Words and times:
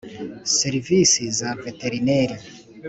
serivisi 0.57 1.21
za 1.39 1.49
veterineri 1.63 2.35